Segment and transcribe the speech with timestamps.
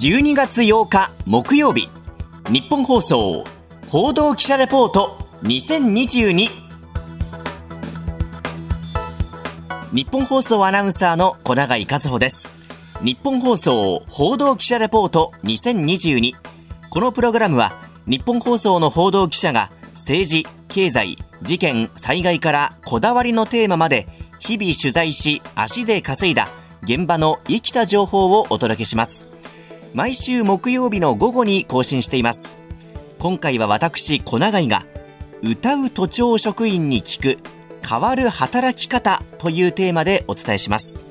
[0.00, 1.88] 12月8日木曜日。
[2.50, 3.42] 日本放送
[3.88, 6.48] 報道記者レポート2022
[9.92, 12.52] 日本放送アナウンサーの小永井和穂です。
[13.02, 16.34] 日本放送報道記者レポート2022
[16.90, 17.72] このプログラムは
[18.06, 24.06] 日本放送の報道記者が政治経済事件災害からこだわりのテーマまで
[24.38, 26.48] 日々取材し足で稼いだ
[26.84, 29.27] 現場の生きた情報をお届けします。
[29.94, 32.58] 毎週木曜日の午後に更新しています。
[33.18, 34.84] 今回は私小永井が
[35.42, 37.38] 歌う都庁職員に聞く
[37.86, 41.06] 変わる働き方というテーマでお伝えします。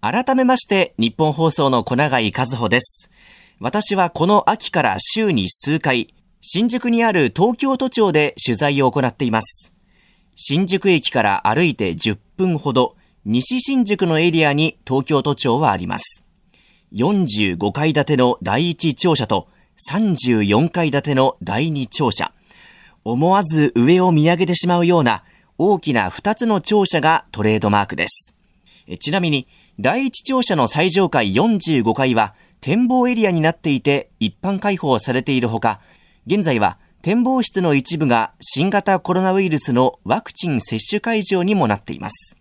[0.00, 3.10] 改めまして日本放送の小永井和穂です。
[3.58, 9.72] 私はこの秋から週に数回新宿にある東京都庁で取材を行っています。
[10.36, 16.24] 新宿駅から歩いて10分ほど西新宿のエリアに東京都庁はあります
[16.92, 19.48] 45階建ての第一庁舎と
[19.88, 22.32] 34階建ての第二庁舎。
[23.04, 25.22] 思わず上を見上げてしまうような
[25.56, 28.34] 大きな2つの庁舎がトレードマークです。
[28.98, 29.46] ちなみに、
[29.78, 35.80] 第一庁舎の最上階45階は展望エリアになっていて一般開放されているほか、
[36.26, 42.39] 現在は展望室の一部が新型コロナウイルスのワクチン接種会場にもなっています。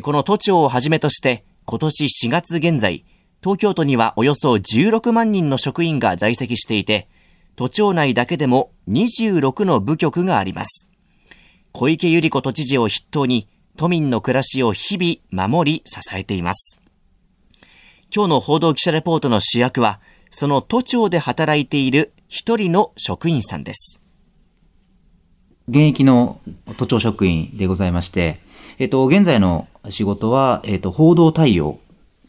[0.00, 3.04] この都庁をはじめとして今年4月現在、
[3.42, 7.08] 東京都にはおよそ16万人の職員が在籍していて、
[7.56, 10.88] 都庁内だけでも26の部局があります。
[11.72, 16.80] 小池百合子都知事を筆頭に、都民の暮らしを日々守り支えています。
[18.14, 24.00] 今日の報道記者レポートの主役は、その都庁で働いている一人の職員さんです。
[25.68, 26.40] 現役の
[26.76, 28.40] 都庁職員でございまして、
[28.82, 31.78] えっと、現在の仕事は、えっと、報道対応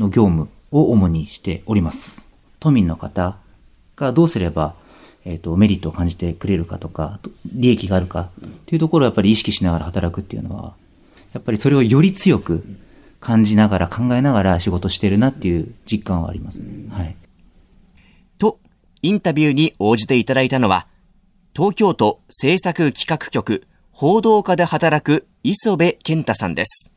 [0.00, 2.26] の業務を主にしております。
[2.58, 3.36] 都民の方
[3.94, 4.74] がどうすれば、
[5.24, 10.74] えっ、と、メリットを感じてくれるかとか、利益があるかっていうところをやっぱり意識しながら働くっていうのは、
[11.34, 12.64] やっぱりそれをより強く
[13.20, 17.14] 感じながら考えながら仕事してるなっていう実感はあります、はい。
[18.38, 18.58] と、
[19.02, 20.88] インタビューに応じていただいたのは、
[21.54, 23.68] 東京都政策企画局
[24.00, 26.90] 報道課で働く磯部健太さんです。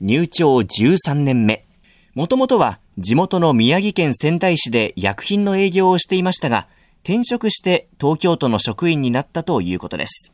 [0.00, 1.66] 入庁13年目。
[2.14, 6.68] もともとは地元の宮城県仙台市で薬品の営業をしていましたが、
[7.02, 10.30] 転職して東京都の職員になったということです。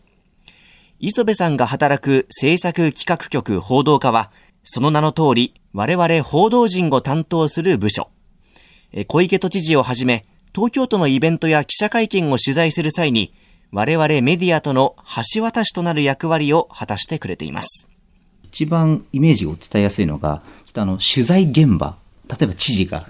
[1.00, 4.30] 磯部さんが働く政策企画局報道課は、
[4.64, 8.10] その名の通り、我々報道陣を担当する部署。
[9.06, 13.32] 小池都知事をはじめ、東京都のイベントや記者会見を取材する際に、
[13.72, 14.96] 我々メディアとの
[15.34, 17.88] 橋渡しとなる役割を果たしてくれています。
[18.44, 20.42] 一番イメージを伝えやすいのが、
[20.74, 21.96] あの、取材現場
[22.28, 23.06] 例えば知事が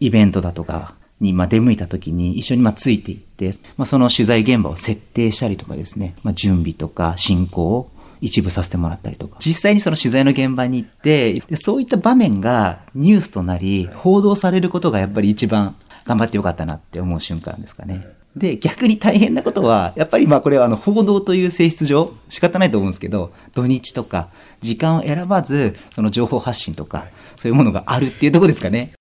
[0.00, 7.90] イベントだとかにまあ出向いた時に一緒にまあついていって、まあ、その取材現場を設定したりとかですね、まあ、準備とか進行を
[8.20, 18.06] 一部させてもらったりとか、実際にその取材の現場に行って、そういった場面がニュースとなり、報道されることがやっぱり一番頑張ってよかったなって思う瞬間ですかね。
[18.36, 24.30] で、逆に大変なことは、やっぱりまあこれはあの報道という性質上仕方ないと思うんですけど、土日とか
[24.62, 27.06] 時間を選ばず、その情報発信とか、
[27.36, 28.92] そういうものがあるっていうとこですかね。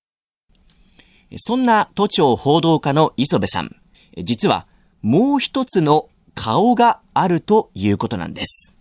[1.37, 3.75] そんな都庁報道課の磯部さん、
[4.21, 4.67] 実は
[5.01, 8.75] もう一つの顔があるということなんです。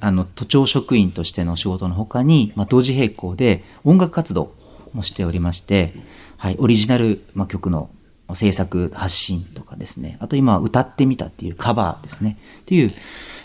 [0.00, 4.52] あの、都庁職員としての仕事の他に、まあ、同時並行で音楽活動
[4.92, 5.94] もしておりまして、
[6.36, 7.88] はい、オリジナル、まあ、曲の
[8.34, 12.94] 制作、発信とかですね、あと今歌ってみたっていうカバーですね、っていう、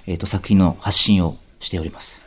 [0.07, 2.25] えっ、ー、と、作品の発信をしております。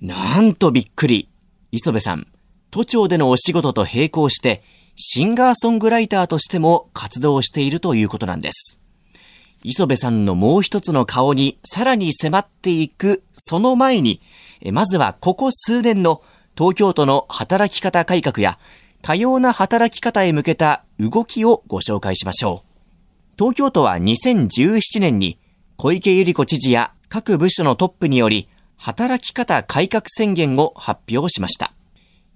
[0.00, 1.28] なんとびっくり。
[1.70, 2.26] 磯部さん、
[2.70, 4.62] 都庁でのお仕事と並行して、
[4.96, 8.78] シンガーソングライターとしても活動しているということなんです。
[9.64, 14.22] 磯部さんのもう一つの顔にさらに迫っていく、その前に、
[14.72, 16.22] まずはここ数年の
[16.56, 18.58] 東京都の働き方改革や、
[19.02, 22.68] 多様な働き方へ向けた動きをご紹介しましょう。
[23.38, 25.38] 東京都は2017年に
[25.76, 31.72] 小池百合子知事や各部署のトップにより働き方改革宣言を発表しました。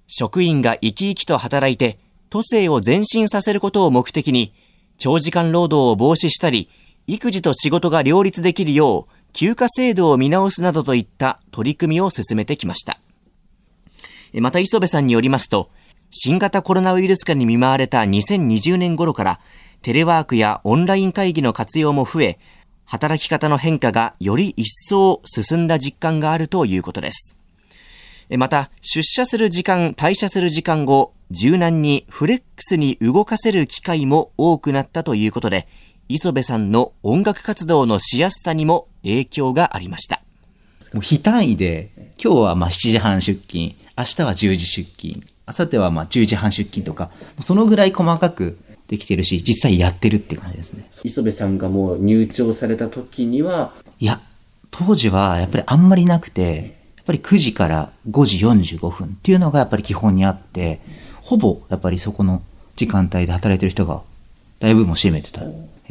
[0.07, 1.99] 職員が生き生きと働いて、
[2.29, 4.53] 都政を前進させることを目的に、
[4.99, 6.69] 長時間労働を防止したり、
[7.07, 13.01] 育児と仕事が両立できるよう、休暇制度を見直すなどといった取り組みを進めてきました。
[14.35, 15.71] また磯部さんによりますと、
[16.15, 19.41] 新型コロナウイルス化に見舞われた2020年頃から、
[19.81, 22.39] テレワークやオンライン会議の活用も増え、
[22.85, 27.35] 働き方の変化がより一層進んだ実感があるということです。
[28.29, 35.67] また、出社する時間、退社する時間を柔軟にフレックスに動かせる機会も多くなったということで、
[36.11, 40.23] 磯部さんの音楽活動のしやすさにも影響がありました。
[40.93, 41.91] もう非単位で、
[42.23, 47.11] 今日はまあ7時半出勤、明日は10時出勤、明後日はまあ10時半出勤とか、
[47.43, 48.59] そのぐらい細かく
[48.89, 50.89] できてるし、実際やってるって感じですね。
[51.03, 54.21] 磯部さんがもう入庁された時にはいや、
[54.71, 60.81] 当時はやっぱりあんまりなくて、やっぱり9時から5時45分っていうのがやっぱり基本にあって、
[61.23, 62.43] ほぼやっぱりそこの
[62.77, 64.03] 時間帯で働いてる人が
[64.61, 65.43] 大部分を占めてた。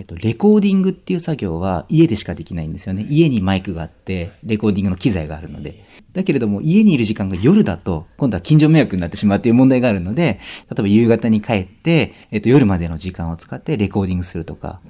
[0.01, 3.05] えっと、レコーディングっていう作業は家でしかできないんですよね。
[3.07, 5.85] 家にマイクがあって、レコーディングの機材があるので。
[6.13, 10.39] だけれども、家にいる時間が夜だと、今度は近所迷惑になってしまうっていう問題があるので、
[10.71, 14.81] 例えば夕方に帰って、えっと、夜までの時間を使ってレコーディングするとか。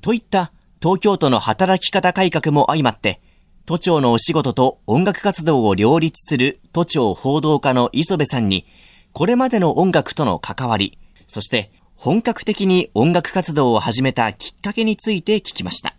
[0.00, 0.50] といった
[0.82, 3.20] 東京都の働き方改革も相まって、
[3.66, 8.66] 都庁のお仕事と音楽活動を両立する都庁報道課の磯部さんに、
[9.12, 10.98] これまでの音楽との関わり、
[11.28, 15.94] そして本格的に音楽活動を始めたきっかけについて聞きました。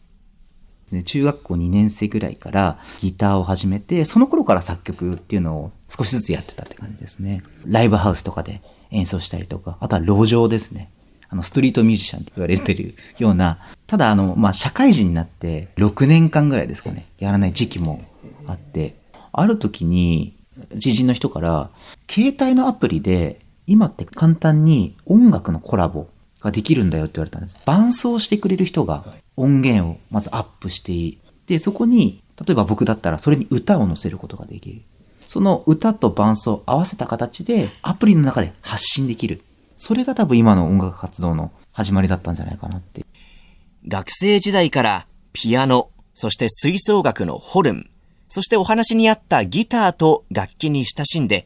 [1.05, 7.43] 中学校2年生ぐらいからギターを始めて、その頃から作曲っていうのを少しずつやってたって感じですね。
[7.65, 8.61] ライブハウスとかで
[8.91, 10.91] 演奏したりとか、あとは路上ですね。
[11.29, 18.05] あの、ストリートミュージシャンって言われてるような、ただあの、まあ、社会人になって6年間ぐらいですかね、やらない時期も
[18.45, 18.95] あって、
[19.33, 20.37] ある時に、
[20.79, 21.69] 知人の人から、
[22.09, 26.07] 携帯のアプリで、今って簡単に音楽のコラボ
[26.39, 27.59] ができるんだよって言われたんです。
[27.65, 29.05] 伴奏してくれる人が
[29.35, 31.17] 音源をまずアップしていい、
[31.47, 34.81] で、そこに、例えば僕だったらそれに歌を載せることができる。
[35.27, 39.41] その歌と伴奏を合わせた形でアプリの中で発信できる。
[39.77, 43.05] それが多分今の音楽活動の始まりだったんじゃないかなって。
[43.87, 47.89] 学生時代からピアノ、そして吹奏楽のホルン、
[48.29, 51.45] そしてお話にあったギターと楽器に親しんで、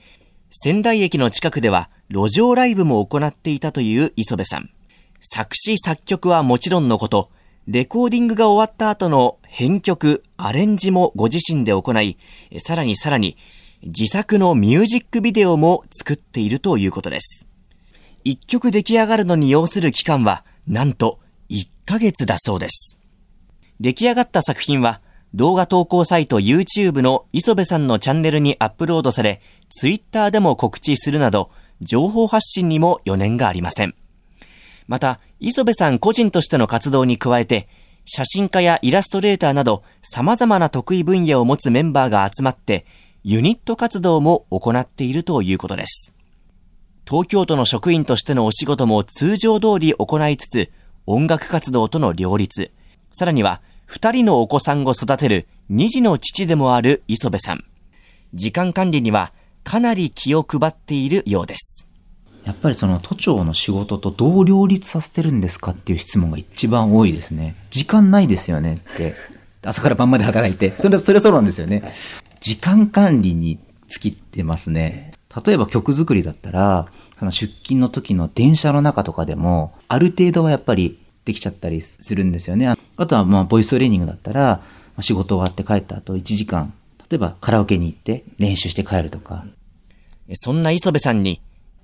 [0.54, 4.70] 仙台駅の近くでは路上ライブも行っていたという磯部さん。
[5.22, 7.30] 作詞作曲はもちろんのこと、
[7.68, 12.18] レコーディングが終わった後の編曲、アレンジもご自身で行い、
[12.66, 13.38] さらにさらに
[13.82, 17.48] 自作のミュージックビデオも作っているということです。
[18.26, 21.20] 一曲出来上がるのに要する期間は、なんと
[21.50, 23.00] 1ヶ月だそうです。
[23.80, 25.00] 出来上がった作品は、
[25.34, 33.96] 動画投稿サイト YouTube の磯部さんのチャンネルにアップロードされ、Twitter でも告知するなど、情報発信にも余念がありません。
[34.88, 37.70] また、磯部さん個人としての活動に加えて、
[38.04, 42.86] 写真家やイラストレーターなど様々な得意分野を持つメンバーが集まって、
[43.24, 46.14] ユニット活動も行っているということです。
[47.08, 50.72] 東京都の職員としてのお仕事も通常通り行いつつ、
[51.06, 52.72] 音楽活動との両立、
[53.12, 53.62] さらには
[53.94, 57.66] 二人のお子さんを育てる二児の父でもある磯部さん。
[58.34, 59.34] 時間管理には
[59.66, 61.90] かなり気を配っているようです。
[62.46, 67.58] やっぱりその都庁の仕事とどう両立させてるんですかっていう質問が一番多いですね。
[67.70, 69.14] 時間ないですよねって。
[69.62, 70.74] 朝から晩まで働いて。
[70.78, 71.94] それは、それはそうなんですよね。
[72.40, 73.60] 時間管理に
[73.90, 75.16] 尽きてますね。
[75.46, 76.88] 例えば曲作りだったら、
[77.20, 82.74] その出勤の時の電車の中とかでも、ある程度はやっぱりできちゃったりするんですよね。
[82.98, 84.62] あとはまあ、ボイストレーニングだったら、
[85.00, 86.74] 仕事終わって帰った後1時間、
[87.10, 89.46] 例えばカラオケに行って練習して帰るとか。
[90.34, 91.42] そんな磯部さんに、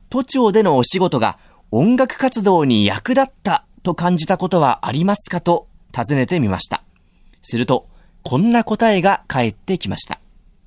[0.10, 1.38] 都庁でのお仕事が
[1.72, 5.42] 音楽活動に役立ったと感じたことはありますか？
[5.42, 6.84] と尋ねてみました。
[7.42, 7.88] すると、
[8.24, 10.20] こんな答えが返ってきました。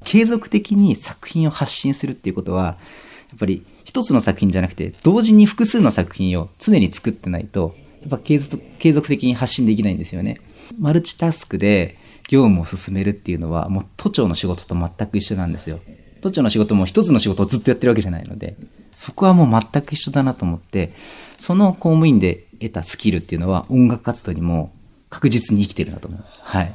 [0.04, 10.40] 継続的に作品を発信するっていうことは、やっぱり一つの作品じゃなくて、同時に複数の作品を常に作ってないと、やっぱ継続継続的に発信できないんですよね。
[10.78, 11.96] マルチタスクで
[12.28, 15.80] 業務を進めるっていうのは、もう都庁の仕事と全く一緒なんですよ。
[16.20, 18.56] 都庁の仕事も一つの仕事をずっとやってるわけじゃないので、
[18.94, 20.92] そこはもう全く一緒だなと思って、
[21.38, 24.72] その公務員で得たスキルっていうのは音楽活動にも
[25.08, 26.32] 確実に生きてるなと思います。
[26.40, 26.74] はい。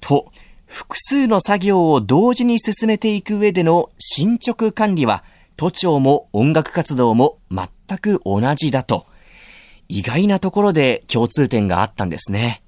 [0.00, 0.30] と、
[0.66, 5.24] 複数の作業を同時に進めていく上での進捗管理は、
[5.56, 9.06] 都庁も音楽活動も全く同じだと、
[9.88, 12.62] 意外なところで共通点があったんですね。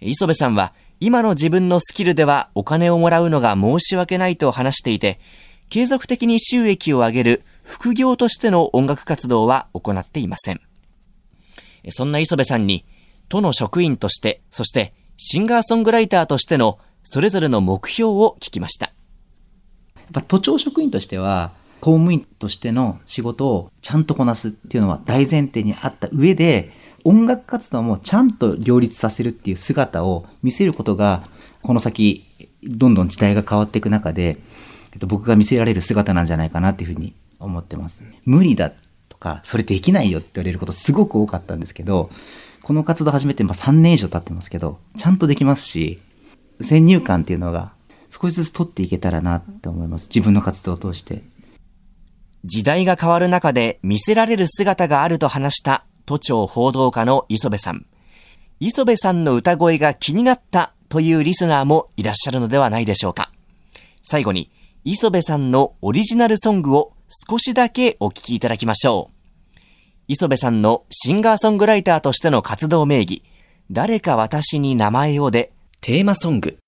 [0.00, 5.20] 磯部さんは、今の自分のスキルではお金をもらうのが申し訳ないと話していて、
[5.68, 10.60] 継続的に収益を上げる副業としての音楽活動は行っていません。
[11.90, 12.84] そんな磯部さんに、
[13.28, 18.86] 都の職員として、そしてシンガーソングライターとしてのそれぞれの目標を聞きました。
[18.86, 26.72] やっぱ都庁職員としては、公務員としての仕事をちゃんとこなすっていうのは大前提にあった上で、
[27.04, 31.28] 音楽活動もちゃんと両立させるっていう姿を見せることが、
[31.62, 32.24] この先
[32.64, 34.38] どんどん時代が変わっていく中で、
[34.92, 38.02] えっと、僕が見せられる姿なんじゃないかなっていうふうに思ってます。
[38.24, 38.72] 無理だ
[39.08, 42.10] とか、それできないよって言われることすごく多かったんですけど、
[42.62, 46.00] この活動始めてまあ3年以上経ってますけど、ちゃんとできますし、
[46.60, 47.72] 先入観っていうのが
[48.10, 50.08] 少しずつ取っていけたらなって思います。
[50.08, 51.22] 自分の活動を通して。
[52.44, 57.86] 時代が変わる中で見せられる姿があると話した都庁報道課の磯部さん。
[58.60, 63.30] 磯部さんの歌声が気になったというリスナーもいらっしゃるのではないでしょうか。
[64.02, 64.50] 最後に、
[64.84, 66.94] 磯部さんのオリジナルソングを
[67.28, 69.60] 少しだけお聴きいただきましょう。
[70.08, 73.22] 磯部さんのシンガーソングライターとしての活動名義、
[73.70, 76.58] 誰か私に名前をで、テーマソング。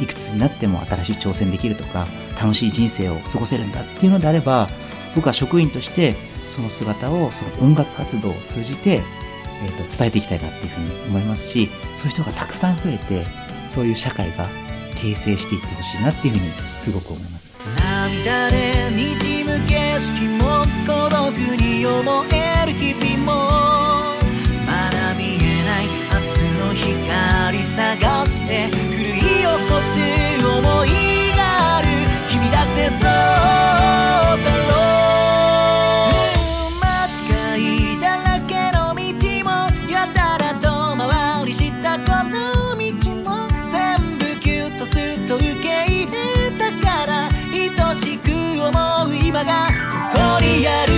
[0.00, 2.06] いくつになっても新しい挑戦できるとか、
[2.40, 4.68] 楽しい人生を過ごせるんだっていうのであれば、
[5.14, 6.16] 僕は職員として
[6.54, 9.02] その姿をその音楽活動を通じて、
[9.62, 13.26] えーと伝えていきたいなっていうふうに思いますし、そういう人がたくさん増えて、
[13.68, 14.46] そういう社会が
[15.00, 17.50] 形成していってほしいなっていうふうにすごく思います。
[17.76, 23.79] 涙でにじむ景色も孤独に思える日々も
[50.14, 50.89] がここにある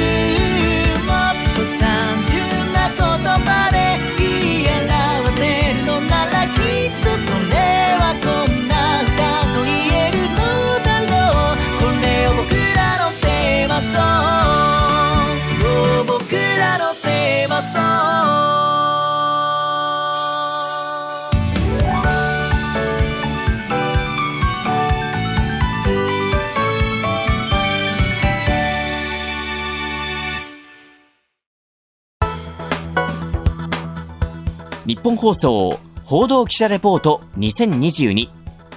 [34.93, 38.29] 日本放送報道記者レポート2022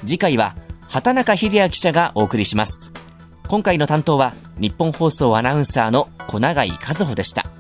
[0.05, 0.55] 次回は
[0.88, 2.93] 畑中秀也記者がお送りします。
[3.50, 7.55] 今回の担当は日本放送アナウンサーの小永井和穂でした。